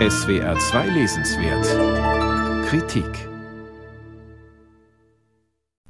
SWR 0.00 0.58
2 0.58 0.88
Lesenswert 0.88 2.66
Kritik 2.66 3.06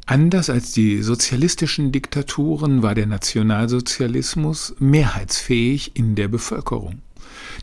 Anders 0.05 0.51
als 0.51 0.73
die 0.73 1.03
sozialistischen 1.03 1.91
Diktaturen 1.91 2.83
war 2.83 2.95
der 2.95 3.07
Nationalsozialismus 3.07 4.75
mehrheitsfähig 4.79 5.97
in 5.97 6.17
der 6.17 6.29
Bevölkerung. 6.29 7.01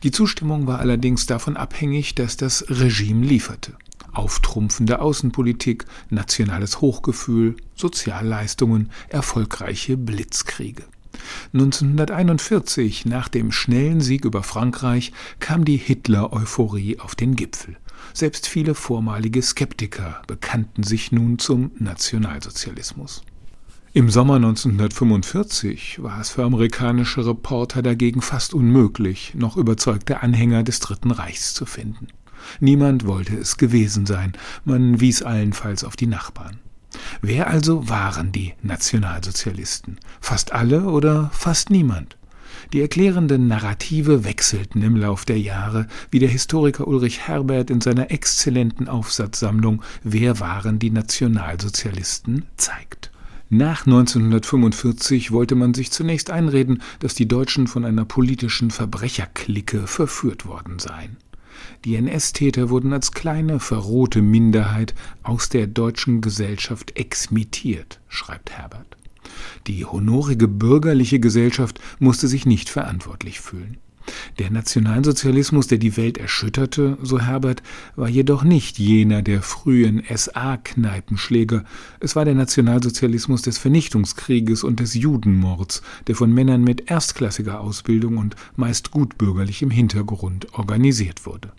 Die 0.01 0.09
Zustimmung 0.09 0.65
war 0.65 0.79
allerdings 0.79 1.27
davon 1.27 1.57
abhängig, 1.57 2.15
dass 2.15 2.37
das 2.37 2.65
Regime 2.69 3.23
lieferte. 3.23 3.73
Auftrumpfende 4.11 4.99
Außenpolitik, 4.99 5.85
nationales 6.09 6.81
Hochgefühl, 6.81 7.55
Sozialleistungen, 7.75 8.89
erfolgreiche 9.09 9.95
Blitzkriege. 9.95 10.85
1941, 11.53 13.05
nach 13.05 13.27
dem 13.27 13.51
schnellen 13.51 14.01
Sieg 14.01 14.25
über 14.25 14.43
Frankreich, 14.43 15.11
kam 15.39 15.65
die 15.65 15.77
Hitler-Euphorie 15.77 16.99
auf 16.99 17.15
den 17.15 17.35
Gipfel. 17.35 17.77
Selbst 18.13 18.47
viele 18.47 18.75
vormalige 18.75 19.41
Skeptiker 19.41 20.21
bekannten 20.27 20.83
sich 20.83 21.11
nun 21.11 21.39
zum 21.39 21.71
Nationalsozialismus. 21.77 23.23
Im 23.93 24.09
Sommer 24.09 24.35
1945 24.35 26.01
war 26.01 26.21
es 26.21 26.29
für 26.29 26.45
amerikanische 26.45 27.25
Reporter 27.25 27.81
dagegen 27.81 28.21
fast 28.21 28.53
unmöglich, 28.53 29.33
noch 29.35 29.57
überzeugte 29.57 30.21
Anhänger 30.21 30.63
des 30.63 30.79
Dritten 30.79 31.11
Reichs 31.11 31.53
zu 31.53 31.65
finden. 31.65 32.07
Niemand 32.61 33.05
wollte 33.05 33.35
es 33.35 33.57
gewesen 33.57 34.05
sein, 34.05 34.33
man 34.63 35.01
wies 35.01 35.23
allenfalls 35.23 35.83
auf 35.83 35.97
die 35.97 36.07
Nachbarn. 36.07 36.59
Wer 37.21 37.47
also 37.47 37.87
waren 37.87 38.31
die 38.31 38.53
Nationalsozialisten? 38.63 39.99
Fast 40.19 40.53
alle 40.53 40.85
oder 40.85 41.29
fast 41.33 41.69
niemand? 41.69 42.17
Die 42.73 42.81
erklärenden 42.81 43.47
Narrative 43.47 44.23
wechselten 44.23 44.81
im 44.81 44.95
Lauf 44.95 45.23
der 45.23 45.39
Jahre, 45.39 45.87
wie 46.09 46.17
der 46.17 46.29
Historiker 46.29 46.87
Ulrich 46.87 47.27
Herbert 47.27 47.69
in 47.69 47.79
seiner 47.79 48.09
exzellenten 48.09 48.87
Aufsatzsammlung 48.87 49.83
Wer 50.03 50.39
waren 50.39 50.79
die 50.79 50.89
Nationalsozialisten 50.89 52.45
zeigt. 52.57 53.11
Nach 53.49 53.85
1945 53.85 55.31
wollte 55.31 55.55
man 55.55 55.75
sich 55.75 55.91
zunächst 55.91 56.31
einreden, 56.31 56.81
dass 56.99 57.13
die 57.13 57.27
Deutschen 57.27 57.67
von 57.67 57.85
einer 57.85 58.05
politischen 58.05 58.71
Verbrecherklicke 58.71 59.85
verführt 59.85 60.45
worden 60.47 60.79
seien. 60.79 61.17
Die 61.85 61.95
NS-Täter 61.95 62.69
wurden 62.69 62.93
als 62.93 63.11
kleine, 63.11 63.59
verrohte 63.59 64.21
Minderheit 64.21 64.93
aus 65.23 65.49
der 65.49 65.67
deutschen 65.67 66.21
Gesellschaft 66.21 66.97
exmittiert, 66.97 67.99
schreibt 68.07 68.51
Herbert. 68.51 68.97
Die 69.67 69.85
honorige 69.85 70.47
bürgerliche 70.47 71.19
Gesellschaft 71.19 71.79
musste 71.99 72.27
sich 72.27 72.45
nicht 72.45 72.69
verantwortlich 72.69 73.39
fühlen. 73.39 73.77
Der 74.39 74.51
Nationalsozialismus, 74.51 75.67
der 75.67 75.77
die 75.77 75.97
Welt 75.97 76.17
erschütterte, 76.17 76.97
so 77.01 77.19
Herbert, 77.19 77.63
war 77.95 78.09
jedoch 78.09 78.43
nicht 78.43 78.79
jener 78.79 79.21
der 79.21 79.41
frühen 79.41 80.03
SA-Kneipenschläger. 80.13 81.63
Es 81.99 82.15
war 82.15 82.25
der 82.25 82.35
Nationalsozialismus 82.35 83.41
des 83.41 83.57
Vernichtungskrieges 83.57 84.63
und 84.63 84.79
des 84.79 84.93
Judenmords, 84.93 85.81
der 86.07 86.15
von 86.15 86.33
Männern 86.33 86.63
mit 86.63 86.89
erstklassiger 86.89 87.61
Ausbildung 87.61 88.17
und 88.17 88.35
meist 88.55 88.91
gutbürgerlichem 88.91 89.71
Hintergrund 89.71 90.53
organisiert 90.53 91.25
wurde. 91.25 91.51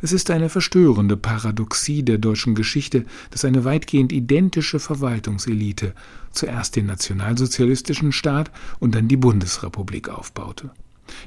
Es 0.00 0.12
ist 0.12 0.30
eine 0.30 0.48
verstörende 0.48 1.16
Paradoxie 1.16 2.02
der 2.02 2.18
deutschen 2.18 2.54
Geschichte, 2.54 3.04
dass 3.30 3.44
eine 3.44 3.64
weitgehend 3.64 4.12
identische 4.12 4.78
Verwaltungselite 4.78 5.94
zuerst 6.30 6.76
den 6.76 6.86
nationalsozialistischen 6.86 8.12
Staat 8.12 8.50
und 8.80 8.94
dann 8.94 9.08
die 9.08 9.16
Bundesrepublik 9.16 10.08
aufbaute. 10.08 10.70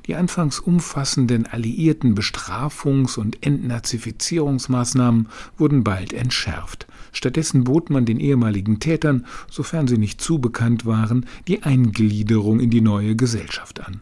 Die 0.07 0.15
anfangs 0.15 0.59
umfassenden 0.59 1.45
alliierten 1.45 2.15
Bestrafungs- 2.15 3.17
und 3.17 3.45
Entnazifizierungsmaßnahmen 3.45 5.27
wurden 5.57 5.83
bald 5.83 6.13
entschärft. 6.13 6.87
Stattdessen 7.11 7.63
bot 7.63 7.89
man 7.89 8.05
den 8.05 8.19
ehemaligen 8.19 8.79
Tätern, 8.79 9.25
sofern 9.49 9.87
sie 9.87 9.97
nicht 9.97 10.21
zu 10.21 10.39
bekannt 10.39 10.85
waren, 10.85 11.25
die 11.47 11.63
Eingliederung 11.63 12.59
in 12.59 12.69
die 12.69 12.81
neue 12.81 13.15
Gesellschaft 13.15 13.85
an. 13.85 14.01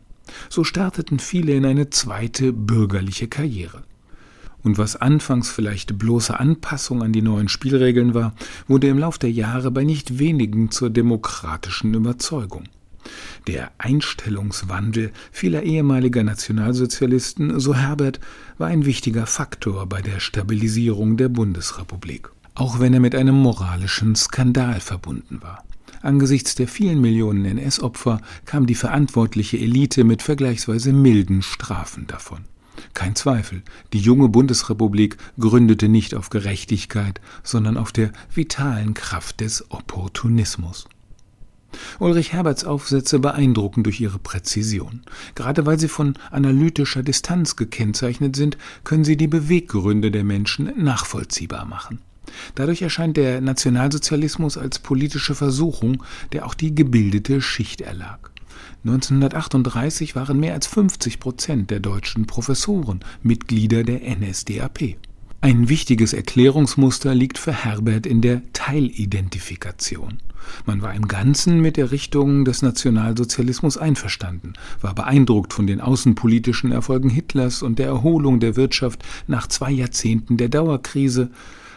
So 0.50 0.64
starteten 0.64 1.20
viele 1.20 1.54
in 1.54 1.66
eine 1.66 1.90
zweite 1.90 2.54
bürgerliche 2.54 3.28
Karriere. 3.28 3.84
Und 4.64 4.78
was 4.78 4.96
anfangs 4.96 5.52
vielleicht 5.52 5.98
bloße 6.00 6.40
Anpassung 6.40 7.04
an 7.04 7.12
die 7.12 7.22
neuen 7.22 7.50
Spielregeln 7.50 8.14
war, 8.14 8.34
wurde 8.68 8.88
im 8.88 8.98
Lauf 8.98 9.18
der 9.18 9.32
Jahre 9.32 9.72
bei 9.72 9.84
nicht 9.84 10.20
wenigen 10.20 10.72
zur 10.72 10.90
demokratischen 10.90 11.94
Überzeugung. 11.94 12.64
Der 13.48 13.72
Einstellungswandel 13.78 15.12
vieler 15.32 15.64
ehemaliger 15.64 16.24
Nationalsozialisten, 16.24 17.60
so 17.60 17.76
Herbert, 17.76 18.22
war 18.58 18.68
ein 18.68 18.86
wichtiger 18.86 19.26
Faktor 19.26 19.86
bei 19.88 20.02
der 20.02 20.22
Stabilisierung 20.22 21.18
der 21.18 21.28
Bundesrepublik, 21.28 22.30
auch 22.56 22.80
wenn 22.80 22.94
er 22.94 23.02
mit 23.02 23.16
einem 23.16 23.36
moralischen 23.36 24.16
Skandal 24.16 24.80
verbunden 24.80 25.42
war. 25.42 25.64
Angesichts 26.02 26.56
der 26.56 26.70
vielen 26.70 27.02
Millionen 27.02 27.46
NS-Opfer 27.46 28.22
kam 28.46 28.66
die 28.66 28.76
verantwortliche 28.76 29.58
Elite 29.58 30.04
mit 30.04 30.22
vergleichsweise 30.22 30.94
milden 30.94 31.42
Strafen 31.42 32.08
davon. 32.08 32.46
Kein 32.94 33.16
Zweifel, 33.16 33.62
die 33.92 34.00
junge 34.00 34.30
Bundesrepublik 34.30 35.18
gründete 35.40 35.90
nicht 35.90 36.16
auf 36.16 36.30
Gerechtigkeit, 36.30 37.22
sondern 37.44 37.78
auf 37.78 37.92
der 37.92 38.12
vitalen 38.34 38.94
Kraft 38.94 39.42
des 39.42 39.70
Opportunismus. 39.72 40.88
Ulrich 42.00 42.34
Herberts 42.34 42.64
Aufsätze 42.64 43.20
beeindrucken 43.20 43.84
durch 43.84 44.00
ihre 44.00 44.20
Präzision. 44.20 45.02
Gerade 45.36 45.66
weil 45.66 45.80
sie 45.80 45.88
von 45.88 46.16
analytischer 46.32 47.04
Distanz 47.04 47.56
gekennzeichnet 47.56 48.36
sind, 48.36 48.58
können 48.84 49.04
sie 49.04 49.18
die 49.18 49.28
Beweggründe 49.28 50.12
der 50.12 50.24
Menschen 50.24 50.72
nachvollziehbar 50.78 51.66
machen. 51.66 52.00
Dadurch 52.56 52.82
erscheint 52.82 53.18
der 53.18 53.42
Nationalsozialismus 53.42 54.58
als 54.58 54.80
politische 54.80 55.36
Versuchung, 55.36 56.04
der 56.32 56.46
auch 56.46 56.54
die 56.54 56.74
gebildete 56.74 57.42
Schicht 57.42 57.82
erlag. 57.82 58.32
1938 58.86 60.16
waren 60.16 60.40
mehr 60.40 60.54
als 60.54 60.68
50 60.68 61.20
Prozent 61.20 61.72
der 61.72 61.80
deutschen 61.80 62.28
Professoren 62.28 63.00
Mitglieder 63.22 63.84
der 63.84 64.02
NSDAP. 64.18 64.98
Ein 65.44 65.68
wichtiges 65.68 66.14
Erklärungsmuster 66.14 67.14
liegt 67.14 67.38
für 67.38 67.52
Herbert 67.52 68.06
in 68.06 68.22
der 68.22 68.44
Teilidentifikation. 68.54 70.20
Man 70.66 70.82
war 70.82 70.94
im 70.94 71.10
Ganzen 71.10 71.60
mit 71.60 71.76
der 71.76 71.92
Richtung 71.92 72.46
des 72.46 72.62
Nationalsozialismus 72.62 73.78
einverstanden, 73.78 74.54
war 74.80 74.96
beeindruckt 74.96 75.52
von 75.52 75.68
den 75.68 75.82
außenpolitischen 75.82 76.72
Erfolgen 76.72 77.10
Hitlers 77.10 77.62
und 77.62 77.78
der 77.78 77.88
Erholung 77.88 78.40
der 78.40 78.56
Wirtschaft 78.56 79.04
nach 79.28 79.48
zwei 79.48 79.70
Jahrzehnten 79.70 80.38
der 80.38 80.48
Dauerkrise, 80.48 81.30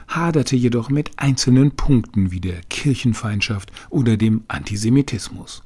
haderte 0.06 0.54
jedoch 0.54 0.88
mit 0.88 1.10
einzelnen 1.16 1.72
Punkten 1.72 2.30
wie 2.30 2.40
der 2.40 2.60
Kirchenfeindschaft 2.70 3.72
oder 3.90 4.16
dem 4.16 4.44
Antisemitismus. 4.46 5.64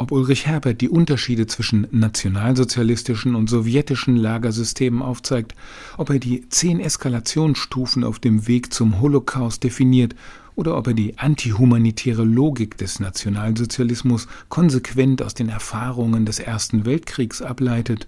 Ob 0.00 0.12
Ulrich 0.12 0.46
Herbert 0.46 0.80
die 0.80 0.88
Unterschiede 0.88 1.48
zwischen 1.48 1.88
nationalsozialistischen 1.90 3.34
und 3.34 3.50
sowjetischen 3.50 4.16
Lagersystemen 4.16 5.02
aufzeigt, 5.02 5.56
ob 5.96 6.10
er 6.10 6.20
die 6.20 6.48
zehn 6.48 6.78
Eskalationsstufen 6.78 8.04
auf 8.04 8.20
dem 8.20 8.46
Weg 8.46 8.72
zum 8.72 9.00
Holocaust 9.00 9.64
definiert 9.64 10.14
oder 10.54 10.76
ob 10.76 10.86
er 10.86 10.94
die 10.94 11.18
antihumanitäre 11.18 12.22
Logik 12.22 12.78
des 12.78 13.00
Nationalsozialismus 13.00 14.28
konsequent 14.48 15.20
aus 15.20 15.34
den 15.34 15.48
Erfahrungen 15.48 16.26
des 16.26 16.38
Ersten 16.38 16.84
Weltkriegs 16.84 17.42
ableitet, 17.42 18.06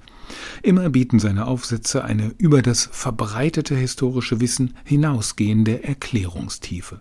immer 0.63 0.91
bieten 0.91 1.19
seine 1.19 1.49
Aufsätze 1.49 2.05
eine 2.05 2.33
über 2.39 2.63
das 2.63 2.89
verbreitete 2.93 3.75
historische 3.75 4.41
Wissen 4.41 4.75
hinausgehende 4.85 5.83
Erklärungstiefe. 5.83 7.01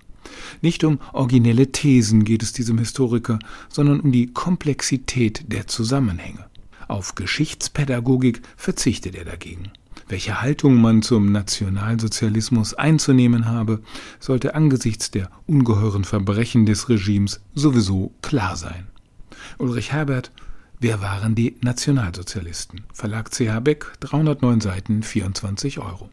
Nicht 0.62 0.84
um 0.84 1.00
originelle 1.14 1.72
Thesen 1.72 2.24
geht 2.24 2.44
es 2.44 2.54
diesem 2.54 2.78
Historiker, 2.78 3.40
sondern 3.70 4.00
um 4.00 4.12
die 4.12 4.28
Komplexität 4.28 5.52
der 5.52 5.68
Zusammenhänge. 5.68 6.46
Auf 6.88 7.16
Geschichtspädagogik 7.16 8.42
verzichtet 8.58 9.16
er 9.16 9.26
dagegen. 9.26 9.72
Welche 10.08 10.42
Haltung 10.42 10.82
man 10.82 11.04
zum 11.04 11.32
Nationalsozialismus 11.32 12.74
einzunehmen 12.74 13.46
habe, 13.46 13.82
sollte 14.20 14.56
angesichts 14.56 15.12
der 15.12 15.30
ungeheuren 15.46 16.04
Verbrechen 16.04 16.66
des 16.66 16.90
Regimes 16.90 17.42
sowieso 17.54 18.12
klar 18.22 18.58
sein. 18.58 18.88
Ulrich 19.60 19.92
Herbert 19.92 20.32
Wer 20.82 21.02
waren 21.02 21.36
die 21.36 21.58
Nationalsozialisten? 21.62 22.86
Verlag 22.94 23.32
CH 23.32 23.60
Beck, 23.60 23.92
309 24.00 24.62
Seiten, 24.62 25.04
24 25.04 25.80
Euro. 25.80 26.08